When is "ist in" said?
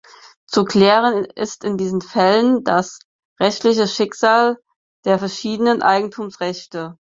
1.25-1.77